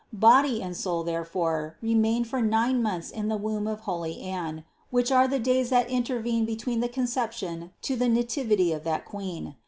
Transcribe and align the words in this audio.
Body 0.17 0.63
and 0.63 0.75
soul, 0.75 1.03
therefore, 1.03 1.77
remained 1.79 2.27
for 2.27 2.41
nine 2.41 2.81
months 2.81 3.11
in 3.11 3.27
the 3.27 3.37
womb 3.37 3.67
of 3.67 3.81
holy 3.81 4.19
Anne, 4.21 4.63
which 4.89 5.11
are 5.11 5.27
the 5.27 5.37
days 5.37 5.69
that 5.69 5.91
intervene 5.91 6.43
between 6.43 6.79
the 6.79 6.89
Conception 6.89 7.69
to 7.83 7.95
the 7.95 8.09
Nativity 8.09 8.73
of 8.73 8.83
that 8.83 9.05
Queen. 9.05 9.53